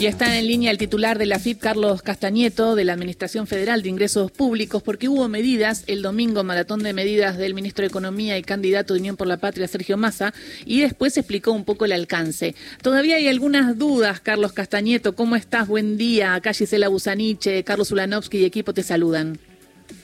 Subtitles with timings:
[0.00, 3.82] Y está en línea el titular de la FIP, Carlos Castañeto, de la Administración Federal
[3.82, 8.38] de Ingresos Públicos, porque hubo medidas el domingo, maratón de medidas del ministro de Economía
[8.38, 10.32] y candidato de Unión por la Patria, Sergio Massa,
[10.64, 12.54] y después explicó un poco el alcance.
[12.80, 15.14] Todavía hay algunas dudas, Carlos Castañeto.
[15.14, 15.68] ¿Cómo estás?
[15.68, 16.34] Buen día.
[16.34, 19.38] Acá Gisela Busaniche, Carlos Ulanovsky y equipo te saludan.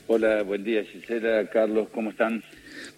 [0.09, 2.43] Hola, buen día Gisela, Carlos, ¿cómo están?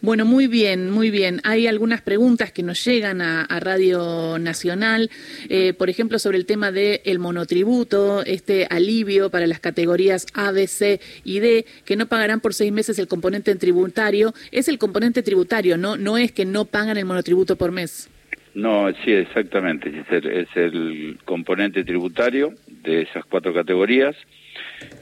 [0.01, 1.41] Bueno, muy bien, muy bien.
[1.43, 5.11] Hay algunas preguntas que nos llegan a, Radio Nacional,
[5.49, 10.69] eh, por ejemplo, sobre el tema del monotributo, este alivio para las categorías A, B,
[10.69, 14.33] C y D, que no pagarán por seis meses el componente tributario.
[14.53, 15.97] Es el componente tributario, ¿no?
[15.97, 18.09] No es que no pagan el monotributo por mes.
[18.55, 20.05] No, sí, exactamente.
[20.11, 24.15] Es el componente tributario de esas cuatro categorías.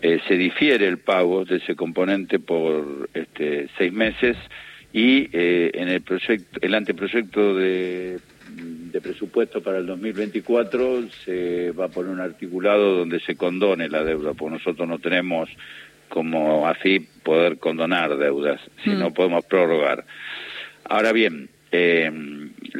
[0.01, 4.37] Eh, se difiere el pago de ese componente por este, seis meses
[4.93, 8.19] y eh, en el proyecto, el anteproyecto de,
[8.57, 14.05] de presupuesto para el 2024 se va a poner un articulado donde se condone la
[14.05, 15.49] deuda, porque nosotros no tenemos
[16.09, 19.13] como AFIP poder condonar deudas, si no mm.
[19.13, 20.05] podemos prorrogar.
[20.85, 22.11] Ahora bien, eh,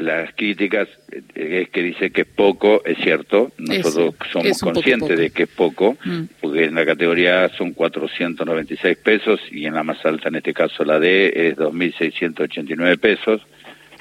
[0.03, 5.31] las críticas eh, es que dice que es poco, es cierto, nosotros somos conscientes de
[5.31, 6.23] que es poco, mm.
[6.41, 10.55] porque en la categoría A son 496 pesos y en la más alta, en este
[10.55, 13.43] caso la D, es 2.689 pesos,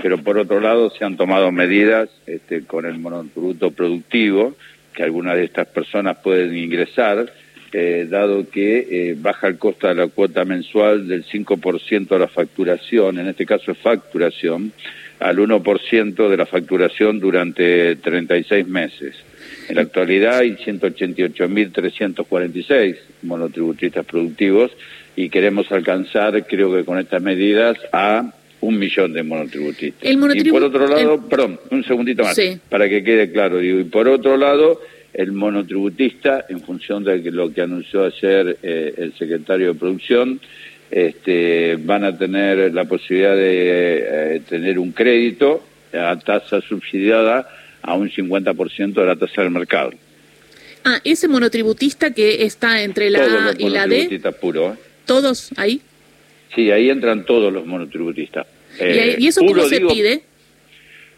[0.02, 4.56] pero por otro lado se han tomado medidas este, con el monotributo productivo,
[4.94, 7.32] que algunas de estas personas pueden ingresar,
[7.78, 12.30] eh, dado que eh, baja el costo de la cuota mensual del 5% de la
[12.30, 14.72] facturación, en este caso es facturación,
[15.20, 19.18] al 1% de la facturación durante 36 meses.
[19.68, 24.72] En la actualidad hay 188.346 monotributistas productivos
[25.18, 28.32] y queremos alcanzar, creo que con estas medidas, a
[28.62, 30.10] un millón de monotributistas.
[30.10, 30.16] y
[30.50, 34.38] por otro lado, perdón, un segundito más, para que quede claro, digo, y por otro
[34.38, 34.80] lado,
[35.16, 40.42] el monotributista, en función de lo que anunció ayer eh, el secretario de Producción,
[40.92, 45.64] este, van a tener la posibilidad de eh, tener un crédito
[45.94, 47.48] a tasa subsidiada
[47.82, 49.92] a un 50% de la tasa del mercado.
[50.84, 54.22] Ah, ese monotributista que está entre la A y la D.
[54.42, 54.78] Puro, ¿eh?
[55.06, 55.82] ¿Todos ahí?
[56.54, 58.48] Sí, ahí entran todos los monotributistas.
[58.80, 60.24] ¿Y, eso cómo se pide?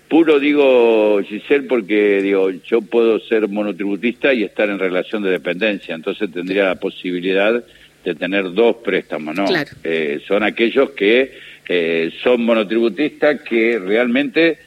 [0.09, 5.95] Puro digo, Giselle, porque digo, yo puedo ser monotributista y estar en relación de dependencia,
[5.95, 7.63] entonces tendría la posibilidad
[8.05, 9.45] de tener dos préstamos, ¿no?
[9.83, 11.33] Eh, son aquellos que
[11.67, 14.57] eh, son monotributistas que realmente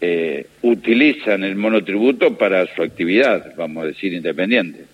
[0.00, 4.84] eh, utilizan el monotributo para su actividad, vamos a decir, independiente.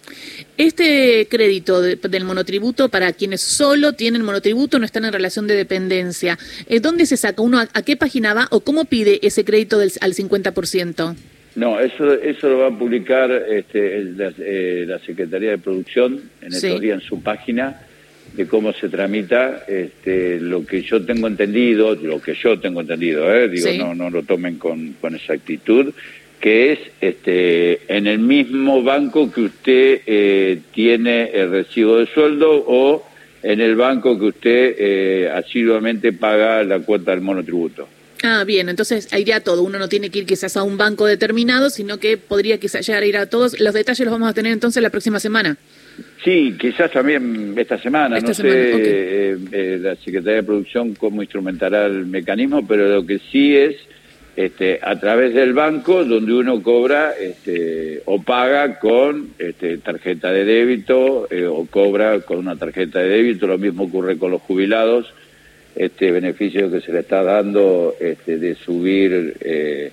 [0.61, 6.39] Este crédito del monotributo para quienes solo tienen monotributo no están en relación de dependencia,
[6.83, 7.41] ¿dónde se saca?
[7.41, 11.17] ¿Uno a, qué página va o cómo pide ese crédito del, al 50%?
[11.55, 16.53] No, eso, eso lo va a publicar este, la, eh, la, Secretaría de Producción en
[16.53, 17.81] estos días en su página
[18.35, 23.35] de cómo se tramita este, lo que yo tengo entendido, lo que yo tengo entendido,
[23.35, 23.49] ¿eh?
[23.49, 25.95] digo, no, no lo tomen con, con exactitud,
[26.41, 32.65] que es este, en el mismo banco que usted eh, tiene el recibo de sueldo
[32.67, 33.07] o
[33.43, 37.89] en el banco que usted eh, asiduamente paga la cuota del monotributo.
[38.23, 39.63] Ah, bien, entonces iría todo.
[39.63, 43.03] Uno no tiene que ir quizás a un banco determinado, sino que podría quizás llegar
[43.03, 43.59] a ir a todos.
[43.61, 45.57] Los detalles los vamos a tener entonces la próxima semana.
[46.25, 51.87] Sí, quizás también esta semana, no sé eh, eh, la Secretaría de Producción cómo instrumentará
[51.87, 53.77] el mecanismo, pero lo que sí es
[54.45, 60.47] este, a través del banco donde uno cobra este, o paga con este, tarjeta de
[60.47, 65.13] débito eh, o cobra con una tarjeta de débito, lo mismo ocurre con los jubilados,
[65.77, 69.93] este beneficio que se le está dando de subir eh,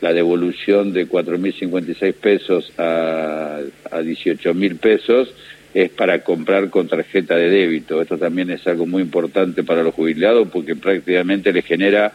[0.00, 3.58] la devolución de 4.056 pesos a,
[3.90, 5.34] a 18.000 pesos
[5.74, 8.00] es para comprar con tarjeta de débito.
[8.00, 12.12] Esto también es algo muy importante para los jubilados porque prácticamente le genera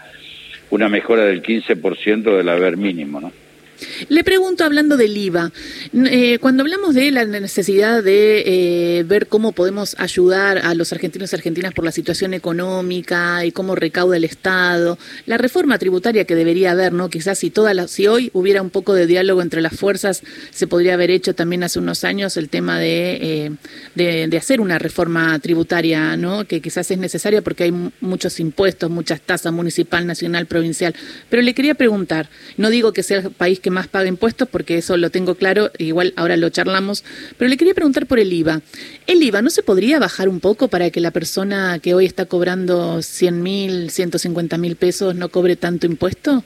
[0.73, 3.31] una mejora del 15% del haber mínimo, ¿no?
[4.09, 5.51] Le pregunto, hablando del IVA,
[5.93, 8.43] eh, cuando hablamos de la necesidad de
[8.99, 13.51] eh, ver cómo podemos ayudar a los argentinos y argentinas por la situación económica y
[13.51, 17.09] cómo recauda el Estado, la reforma tributaria que debería haber, ¿no?
[17.09, 20.67] Quizás si, toda la, si hoy hubiera un poco de diálogo entre las fuerzas, se
[20.67, 23.47] podría haber hecho también hace unos años el tema de,
[23.95, 26.45] eh, de, hacer una reforma tributaria, ¿no?
[26.45, 30.95] Que quizás es necesaria porque hay muchos impuestos, muchas tasas municipal, nacional, provincial.
[31.29, 34.77] Pero le quería preguntar, no digo que sea el país que más paga impuestos, porque
[34.77, 37.03] eso lo tengo claro, igual ahora lo charlamos,
[37.37, 38.61] pero le quería preguntar por el IVA.
[39.07, 42.25] ¿El IVA no se podría bajar un poco para que la persona que hoy está
[42.25, 46.43] cobrando 100 mil, 150 mil pesos no cobre tanto impuesto?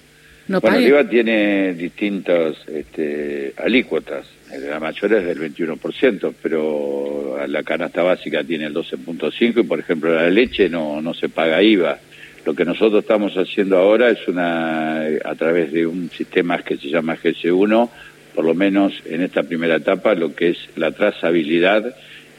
[0.47, 4.25] no bueno, el IVA tiene distintas este, alícuotas.
[4.69, 10.13] La mayor es del 21%, pero la canasta básica tiene el 12.5% y, por ejemplo,
[10.13, 11.99] la leche no, no se paga IVA.
[12.47, 16.87] Lo que nosotros estamos haciendo ahora es una, a través de un sistema que se
[16.87, 17.89] llama GS1,
[18.33, 21.93] por lo menos en esta primera etapa, lo que es la trazabilidad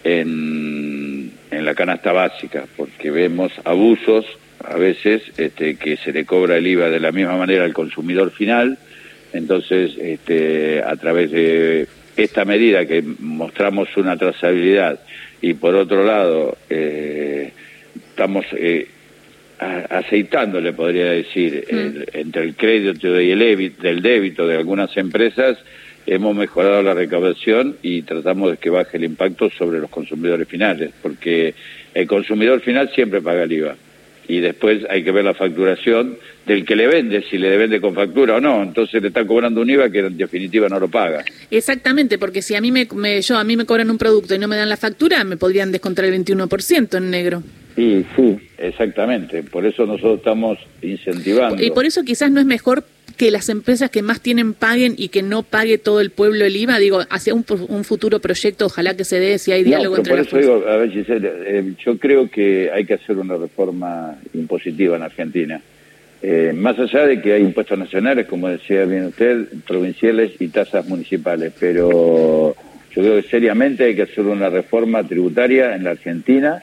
[0.04, 4.24] en, en la canasta básica, porque vemos abusos
[4.64, 8.30] a veces este, que se le cobra el IVA de la misma manera al consumidor
[8.30, 8.78] final,
[9.34, 15.00] entonces este, a través de esta medida que mostramos una trazabilidad
[15.42, 17.52] y por otro lado eh,
[17.94, 18.88] estamos eh,
[19.58, 22.16] aceitándole, podría decir, mm.
[22.16, 25.58] entre el crédito y el del débito de algunas empresas,
[26.06, 30.90] hemos mejorado la recaudación y tratamos de que baje el impacto sobre los consumidores finales,
[31.02, 31.54] porque
[31.94, 33.76] el consumidor final siempre paga el IVA
[34.28, 37.94] y después hay que ver la facturación del que le vende, si le vende con
[37.94, 38.62] factura o no.
[38.62, 41.24] Entonces le están cobrando un IVA que en definitiva no lo paga.
[41.50, 42.86] Exactamente, porque si a mí me,
[43.22, 45.72] yo a mí me cobran un producto y no me dan la factura, me podrían
[45.72, 47.42] descontar el 21% en negro.
[47.74, 49.42] Sí, sí, exactamente.
[49.42, 51.62] Por eso nosotros estamos incentivando.
[51.62, 52.84] Y por eso quizás no es mejor
[53.18, 56.56] que las empresas que más tienen paguen y que no pague todo el pueblo el
[56.56, 56.78] IVA?
[56.78, 60.20] Digo, hacia un, un futuro proyecto, ojalá que se dé si hay diálogo entre por
[60.20, 64.96] eso digo, a ver, Giselle, eh, yo creo que hay que hacer una reforma impositiva
[64.96, 65.60] en Argentina.
[66.22, 70.88] Eh, más allá de que hay impuestos nacionales, como decía bien usted, provinciales y tasas
[70.88, 72.56] municipales, pero
[72.94, 76.62] yo creo que seriamente hay que hacer una reforma tributaria en la Argentina,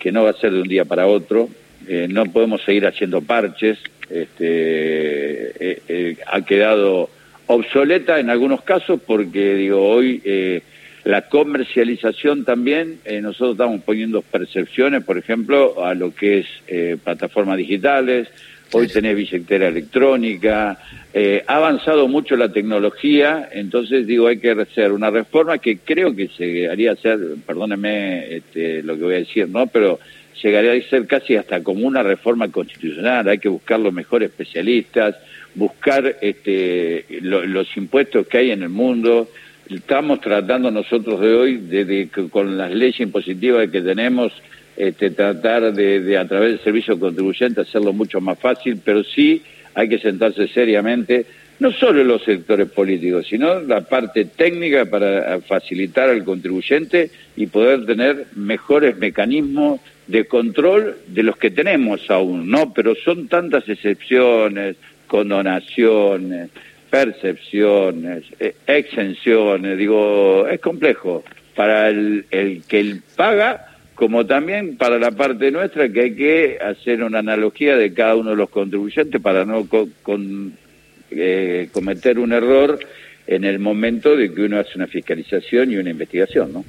[0.00, 1.48] que no va a ser de un día para otro.
[1.88, 3.78] Eh, no podemos seguir haciendo parches,
[4.12, 7.08] este, eh, eh, ha quedado
[7.46, 10.62] obsoleta en algunos casos porque digo hoy eh,
[11.04, 18.28] la comercialización también nosotros estamos poniendo percepciones por ejemplo a lo que es plataformas digitales
[18.70, 20.78] hoy tenés billetera electrónica
[21.46, 26.28] ha avanzado mucho la tecnología entonces digo hay que hacer una reforma que creo que
[26.28, 29.98] se haría hacer perdóneme este, lo que voy a decir no pero
[30.40, 35.16] llegaría a ser casi hasta como una reforma constitucional, hay que buscar los mejores especialistas,
[35.54, 39.28] buscar este, los impuestos que hay en el mundo.
[39.68, 44.32] Estamos tratando nosotros de hoy, de, con las leyes impositivas que tenemos,
[44.76, 49.42] este, tratar de, de, a través del servicio contribuyente, hacerlo mucho más fácil, pero sí
[49.74, 51.26] hay que sentarse seriamente,
[51.58, 57.86] no solo los sectores políticos, sino la parte técnica para facilitar al contribuyente y poder
[57.86, 62.72] tener mejores mecanismos de control de los que tenemos aún, ¿no?
[62.72, 64.76] Pero son tantas excepciones,
[65.06, 66.50] condonaciones,
[66.90, 71.22] percepciones, eh, exenciones, digo, es complejo
[71.54, 76.58] para el, el que él paga como también para la parte nuestra que hay que
[76.60, 80.56] hacer una analogía de cada uno de los contribuyentes para no con,
[81.14, 82.78] eh, cometer un error
[83.26, 86.64] en el momento de que uno hace una fiscalización y una investigación, ¿no?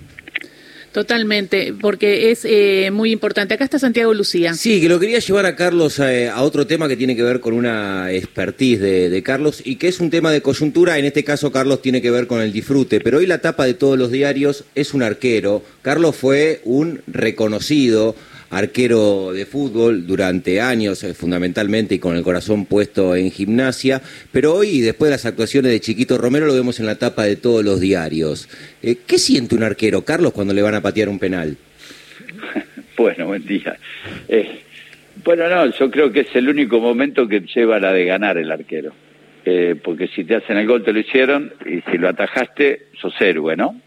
[0.93, 3.55] Totalmente, porque es eh, muy importante.
[3.55, 4.53] Acá está Santiago Lucía.
[4.53, 7.39] Sí, que lo quería llevar a Carlos eh, a, otro tema que tiene que ver
[7.39, 10.99] con una expertise de, Carlos y que es un tema de coyuntura.
[10.99, 13.73] En este caso, Carlos tiene que ver con el disfrute, pero hoy la tapa de
[13.73, 15.63] todos los diarios es un arquero.
[15.81, 18.15] Carlos fue un reconocido
[18.49, 24.01] arquero de fútbol durante años, eh, fundamentalmente y con el corazón puesto en gimnasia,
[24.31, 27.35] pero hoy, después de las actuaciones de Chiquito Romero, lo vemos en la tapa de
[27.35, 28.49] todos los diarios.
[28.81, 31.57] Eh, ¿Qué siente un arquero, Carlos, cuando le van a patear un penal?
[32.95, 33.75] Bueno, buen día.
[34.27, 34.61] Eh,
[35.25, 38.51] bueno, no, yo creo que es el único momento que lleva la de ganar el
[38.51, 38.93] arquero.
[39.83, 43.57] porque si te hacen el gol te lo hicieron y si lo atajaste, sos héroe,
[43.57, 43.81] ¿no?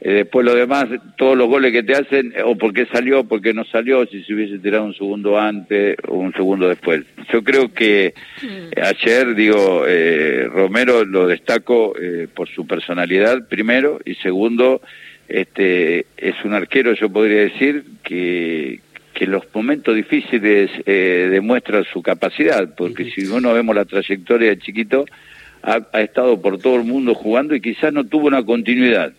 [0.00, 0.86] Eh, después lo demás,
[1.16, 4.58] todos los goles que te hacen, o porque salió, porque no salió, si se hubiese
[4.58, 7.02] tirado un segundo antes o un segundo después.
[7.32, 8.80] Yo creo que mm.
[8.82, 14.82] ayer, digo, eh, Romero lo destaco eh, por su personalidad, primero, y segundo,
[15.28, 18.80] este es un arquero, yo podría decir, que,
[19.14, 24.58] que en los momentos difíciles demuestra su capacidad, porque si uno vemos la trayectoria de
[24.58, 25.06] Chiquito,
[25.62, 29.12] ha, ha estado por todo el mundo jugando y quizás no tuvo una continuidad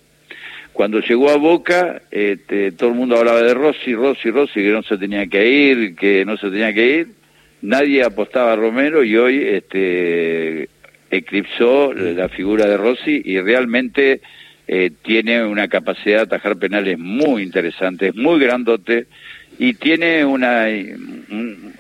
[0.78, 4.84] cuando llegó a Boca, este, todo el mundo hablaba de Rossi, Rossi, Rossi, que no
[4.84, 7.08] se tenía que ir, que no se tenía que ir.
[7.64, 10.70] Nadie apostaba a Romero y hoy este,
[11.10, 14.22] eclipsó la figura de Rossi y realmente
[14.68, 19.08] eh, tiene una capacidad de atajar penales muy interesante, muy grandote
[19.58, 20.66] y tiene una,
[21.32, 21.74] un,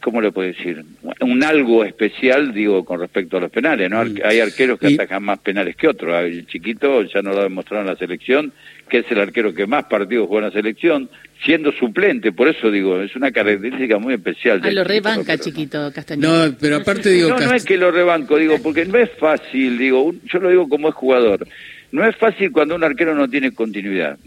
[0.00, 0.84] ¿cómo le puedo decir?
[1.20, 4.04] Un algo especial, digo, con respecto a los penales, ¿no?
[4.04, 4.18] Mm.
[4.24, 6.14] Hay arqueros que atacan más penales que otros.
[6.22, 8.52] El chiquito ya no lo ha demostrado en la selección,
[8.88, 11.10] que es el arquero que más partidos juega en la selección,
[11.44, 14.60] siendo suplente, por eso digo, es una característica muy especial.
[14.62, 16.48] Ah, lo rebanca, chiquito, Castañeda.
[16.48, 17.30] No, pero aparte digo...
[17.30, 20.68] No, no es que lo rebanco, digo, porque no es fácil, digo, yo lo digo
[20.68, 21.46] como es jugador,
[21.90, 24.18] no es fácil cuando un arquero no tiene continuidad.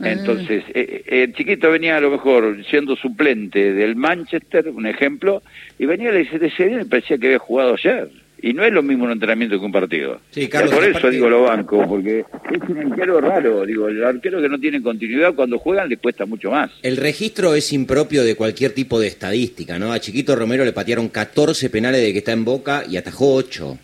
[0.00, 0.10] Ah.
[0.10, 5.42] Entonces, eh, eh, el chiquito venía a lo mejor siendo suplente del Manchester, un ejemplo,
[5.78, 8.10] y venía y le dice, y parecía que había jugado ayer.
[8.44, 10.20] Y no es lo mismo un entrenamiento que un partido.
[10.30, 13.64] Sí, por eso digo lo banco, porque es un arquero raro.
[13.64, 16.72] Digo, el arquero que no tiene continuidad cuando juegan le cuesta mucho más.
[16.82, 19.92] El registro es impropio de cualquier tipo de estadística, ¿no?
[19.92, 23.78] A Chiquito Romero le patearon 14 penales de que está en Boca y atajó 8.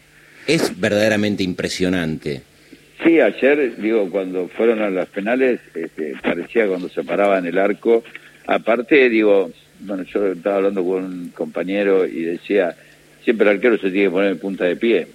[0.48, 2.42] Es verdaderamente impresionante.
[3.08, 7.56] Sí, ayer, digo, cuando fueron a las penales, este, parecía cuando se paraba en el
[7.56, 8.04] arco.
[8.46, 9.50] Aparte, digo,
[9.80, 12.76] bueno, yo estaba hablando con un compañero y decía
[13.24, 15.06] siempre el arquero se tiene que poner en punta de pie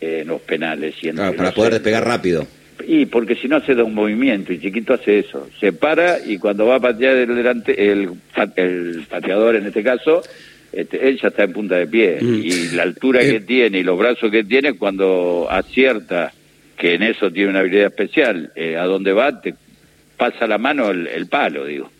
[0.00, 0.94] en los penales.
[1.02, 2.46] Y para poder despegar rápido.
[2.86, 6.38] Y porque si no hace da un movimiento y Chiquito hace eso, se para y
[6.38, 8.10] cuando va a patear el, delante, el,
[8.54, 10.22] el pateador en este caso,
[10.72, 12.34] este, él ya está en punta de pie mm.
[12.44, 13.40] y la altura que eh.
[13.40, 16.32] tiene y los brazos que tiene cuando acierta,
[16.76, 19.54] que en eso tiene una habilidad especial, eh, a donde va te
[20.16, 21.90] pasa la mano el palo, digo.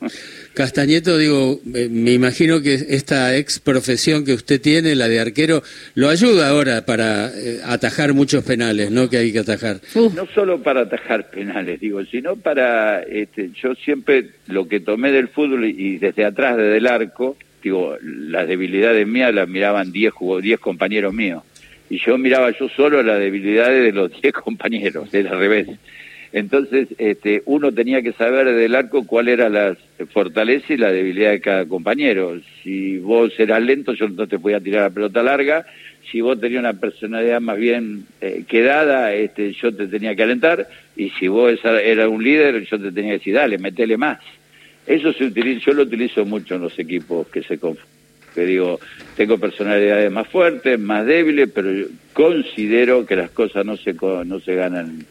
[0.57, 5.63] Castañeto, digo, eh, me imagino que esta ex profesión que usted tiene, la de arquero,
[5.95, 9.11] lo ayuda ahora para eh, atajar muchos penales, ¿no?
[9.11, 9.83] Que hay que atajar.
[9.95, 15.29] No solo para atajar penales, digo, sino para, este, yo siempre lo que tomé del
[15.29, 20.59] fútbol y desde atrás, desde el arco, digo, las debilidades mías las miraban 10 diez
[20.59, 21.43] compañeros míos.
[21.89, 25.69] Y yo miraba yo solo las debilidades de los 10 compañeros, del revés.
[26.33, 29.77] Entonces, este, uno tenía que saber del arco cuál era la
[30.13, 32.39] fortaleza y la debilidad de cada compañero.
[32.63, 35.65] Si vos eras lento, yo no te podía tirar la pelota larga.
[36.11, 40.69] Si vos tenías una personalidad más bien eh, quedada, este, yo te tenía que alentar.
[40.95, 44.19] Y si vos eras un líder, yo te tenía que decir, dale, metele más.
[44.87, 47.59] Eso se utiliza, yo lo utilizo mucho en los equipos que se
[48.37, 48.79] que digo,
[49.17, 54.55] tengo personalidades más fuertes, más débiles, pero considero que las cosas no se, no se
[54.55, 55.05] ganan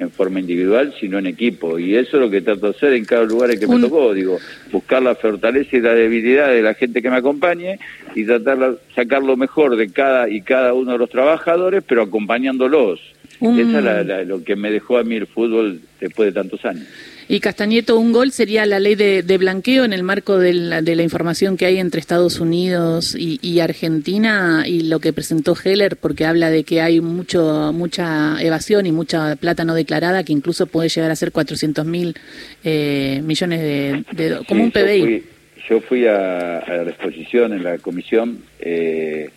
[0.00, 1.78] en forma individual, sino en equipo.
[1.78, 4.14] Y eso es lo que trato de hacer en cada lugar en que me tocó.
[4.14, 4.38] Digo,
[4.72, 7.78] buscar la fortaleza y la debilidad de la gente que me acompañe
[8.14, 12.02] y tratar de sacar lo mejor de cada y cada uno de los trabajadores, pero
[12.02, 12.98] acompañándolos.
[13.40, 16.86] Eso es lo que me dejó a mí el fútbol después de tantos años.
[17.32, 20.96] Y Castañeto, un gol sería la ley de, blanqueo en el marco de la, de
[20.96, 26.24] la, información que hay entre Estados Unidos y, Argentina y lo que presentó Heller, porque
[26.24, 30.88] habla de que hay mucho mucha evasión y mucha plata no declarada que incluso puede
[30.88, 32.16] llegar a ser 400 mil
[32.64, 35.22] eh, millones de, como un PBI.
[35.68, 38.40] Yo fui, a, la exposición en la comisión.
[38.58, 39.30] Eh,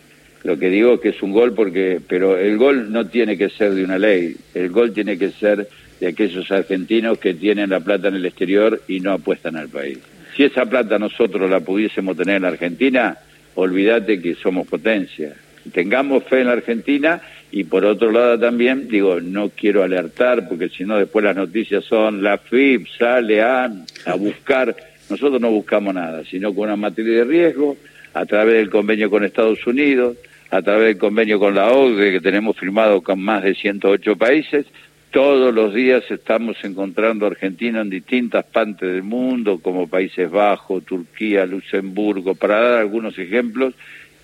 [0.43, 3.75] lo que digo que es un gol porque, pero el gol no tiene que ser
[3.75, 5.69] de una ley, el gol tiene que ser
[6.03, 9.99] de aquellos argentinos que tienen la plata en el exterior y no apuestan al país.
[10.35, 13.17] Si esa plata nosotros la pudiésemos tener en la Argentina,
[13.55, 15.33] olvídate que somos potencia.
[15.71, 20.67] Tengamos fe en la Argentina y por otro lado también, digo, no quiero alertar porque
[20.67, 23.71] si no después las noticias son la FIP sale a,
[24.19, 24.75] buscar,
[25.09, 27.77] nosotros no buscamos nada, sino con una materia de riesgo,
[28.13, 30.17] a través del convenio con Estados Unidos,
[30.51, 34.65] a través del convenio con la OCDE que tenemos firmado con más de 108 países,
[35.13, 41.45] todos los días estamos encontrando Argentina en distintas partes del mundo, como Países Bajos, Turquía,
[41.45, 43.75] Luxemburgo, para dar algunos ejemplos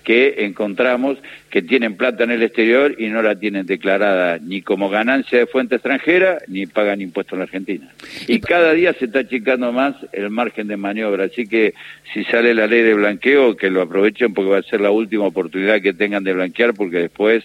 [0.02, 1.16] que encontramos
[1.48, 5.46] que tienen plata en el exterior y no la tienen declarada ni como ganancia de
[5.46, 7.88] fuente extranjera ni pagan impuestos en la Argentina.
[8.26, 11.72] Y cada día se está achicando más el margen de maniobra, así que
[12.12, 15.26] si sale la ley de blanqueo, que lo aprovechen porque va a ser la última
[15.26, 17.44] oportunidad que tengan de blanquear porque después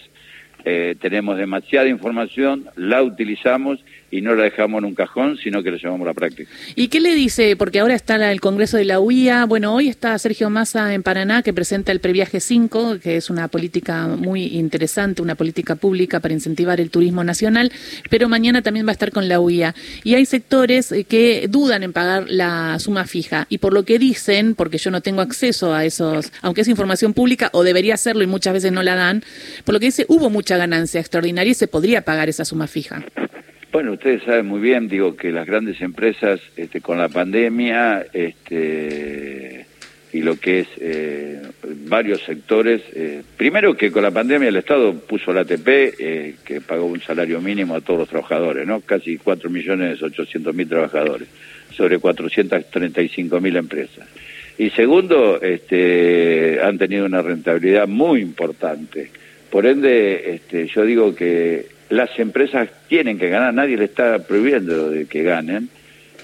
[0.68, 3.78] eh, tenemos demasiada información, la utilizamos
[4.10, 6.50] y no la dejamos en un cajón, sino que la llevamos a la práctica.
[6.74, 7.54] ¿Y qué le dice?
[7.54, 9.44] Porque ahora está el Congreso de la UIA.
[9.44, 13.46] Bueno, hoy está Sergio Massa en Paraná, que presenta el Previaje 5, que es una
[13.46, 17.70] política muy interesante, una política pública para incentivar el turismo nacional,
[18.10, 19.72] pero mañana también va a estar con la UIA.
[20.02, 23.46] Y hay sectores eh, que dudan en pagar la suma fija.
[23.50, 27.14] Y por lo que dicen, porque yo no tengo acceso a esos, aunque es información
[27.14, 29.22] pública, o debería hacerlo y muchas veces no la dan,
[29.64, 33.04] por lo que dice, hubo mucha ganancia extraordinaria y se podría pagar esa suma fija.
[33.72, 39.66] Bueno, ustedes saben muy bien, digo, que las grandes empresas este, con la pandemia este,
[40.12, 41.42] y lo que es eh,
[41.86, 46.62] varios sectores, eh, primero que con la pandemia el Estado puso la ATP, eh, que
[46.62, 48.80] pagó un salario mínimo a todos los trabajadores, ¿no?
[48.80, 51.28] Casi 4.800.000 trabajadores,
[51.72, 54.08] sobre 435.000 empresas.
[54.56, 59.10] Y segundo, este, han tenido una rentabilidad muy importante.
[59.56, 64.90] Por ende, este, yo digo que las empresas tienen que ganar, nadie le está prohibiendo
[64.90, 65.70] de que ganen,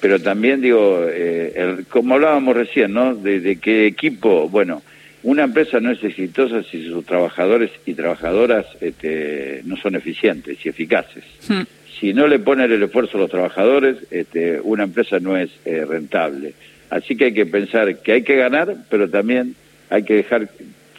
[0.02, 3.14] pero también digo, eh, como hablábamos recién, ¿no?
[3.14, 4.82] De, de qué equipo, bueno,
[5.22, 10.68] una empresa no es exitosa si sus trabajadores y trabajadoras este, no son eficientes y
[10.68, 11.24] eficaces.
[11.48, 11.62] Hmm.
[11.98, 15.86] Si no le ponen el esfuerzo a los trabajadores, este, una empresa no es eh,
[15.88, 16.52] rentable.
[16.90, 19.54] Así que hay que pensar que hay que ganar, pero también
[19.88, 20.50] hay que dejar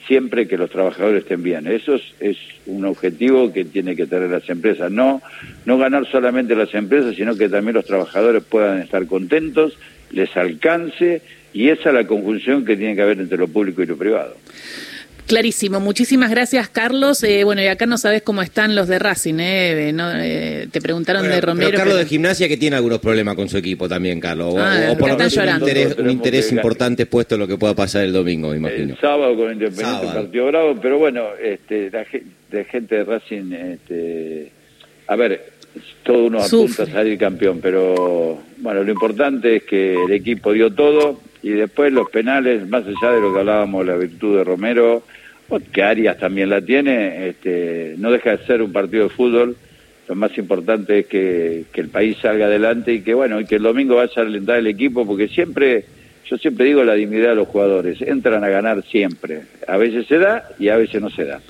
[0.08, 1.68] siempre que los trabajadores estén bien.
[1.68, 4.92] Eso es, un objetivo que tiene que tener las empresas.
[4.92, 5.22] No,
[5.66, 9.78] no ganar solamente las empresas, sino que también los trabajadores puedan estar contentos,
[10.12, 11.22] les alcance,
[11.54, 14.36] y esa es la conjunción que tiene que haber entre lo público y lo privado.
[15.28, 17.24] Clarísimo, muchísimas gracias Carlos.
[17.24, 19.94] Eh, bueno, y acá no sabes cómo están los de Racing, ¿eh?
[19.96, 21.70] eh te preguntaron de Romero.
[21.72, 24.54] Pero Carlos de Gimnasia que tiene algunos problemas con su equipo también, Carlos.
[24.54, 25.38] o, ah, por lo menos
[25.98, 28.94] un interés, importante puesto en lo que pueda pasar el domingo, me imagino.
[28.94, 32.06] El sábado con Independiente Partido Bravo, pero bueno, este, la
[32.52, 34.52] de gente de Racing, este,
[35.08, 35.54] a ver,
[36.04, 40.72] todo uno apunta a salir campeón, pero bueno, lo importante es que el equipo dio
[40.74, 45.04] todo y después los penales, más allá de lo que hablábamos, la virtud de Romero,
[45.74, 49.58] que Arias también la tiene, este, no deja de ser un partido de fútbol.
[50.08, 53.56] Lo más importante es que, que el país salga adelante y que bueno, y que
[53.56, 55.86] el domingo vaya a alentar el equipo, porque siempre,
[56.26, 59.42] yo siempre digo la dignidad de los jugadores, entran a ganar siempre.
[59.68, 61.42] A veces se da y a veces no se da.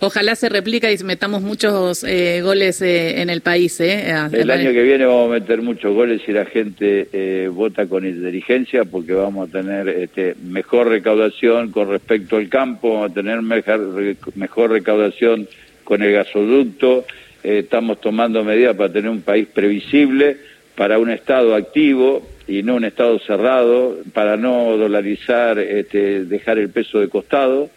[0.00, 3.80] Ojalá se replica y metamos muchos eh, goles eh, en el país.
[3.80, 8.06] Eh, el año que viene vamos a meter muchos goles y la gente vota con
[8.06, 13.42] inteligencia porque vamos a tener este, mejor recaudación con respecto al campo, vamos a tener
[13.42, 15.48] mejor, mejor recaudación
[15.84, 17.04] con el gasoducto.
[17.42, 20.36] estamos tomando medidas para tener un país previsible,
[20.74, 26.70] para un Estado activo y no un Estado cerrado, para no dolarizar, este, dejar el
[26.70, 27.70] peso de costado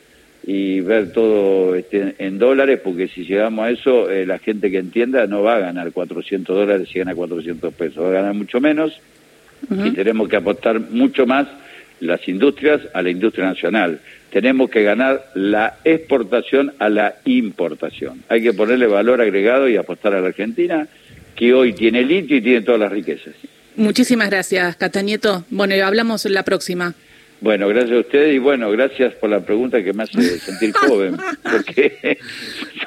[0.46, 4.78] y ver todo este, en dólares, porque si llegamos a eso, eh, la gente que
[4.78, 8.62] entienda no va a ganar 400 dólares si gana 400 pesos, va a ganar mucho
[8.62, 9.00] menos
[9.70, 11.48] y tenemos que apostar mucho más
[12.00, 14.00] las industrias a la industria nacional.
[14.30, 18.24] Tenemos que ganar la exportación a la importación.
[18.30, 20.88] Hay que ponerle valor agregado y apostar a la Argentina,
[21.36, 23.34] que hoy tiene litio y tiene todas las riquezas.
[23.76, 25.46] Muchísimas gracias, Catañeto.
[25.50, 26.96] Bueno, hablamos la próxima.
[27.42, 31.18] Bueno, gracias a ustedes y bueno, gracias por la pregunta que me hace sentir joven,
[31.44, 32.18] porque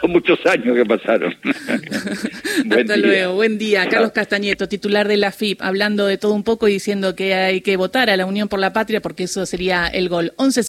[0.00, 1.34] son muchos años que pasaron.
[2.70, 3.88] Hasta luego, buen día.
[3.88, 7.60] Carlos Castañeto, titular de la FIP, hablando de todo un poco y diciendo que hay
[7.60, 10.32] que votar a la Unión por la Patria porque eso sería el gol.
[10.36, 10.62] 11